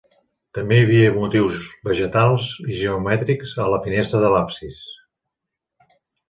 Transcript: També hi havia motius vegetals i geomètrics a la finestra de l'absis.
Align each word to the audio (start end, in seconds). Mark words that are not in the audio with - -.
També 0.57 0.77
hi 0.77 0.85
havia 0.85 1.09
motius 1.17 1.67
vegetals 1.89 2.47
i 2.63 2.77
geomètrics 2.79 3.53
a 3.67 3.69
la 3.75 3.79
finestra 3.85 4.23
de 4.25 4.33
l'absis. 4.37 4.81